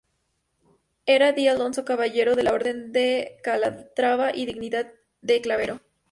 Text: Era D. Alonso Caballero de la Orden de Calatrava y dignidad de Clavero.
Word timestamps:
Era 1.05 1.31
D. 1.31 1.47
Alonso 1.47 1.85
Caballero 1.85 2.33
de 2.35 2.41
la 2.41 2.53
Orden 2.53 2.91
de 2.91 3.37
Calatrava 3.43 4.35
y 4.35 4.47
dignidad 4.47 4.91
de 5.21 5.41
Clavero. 5.41 5.79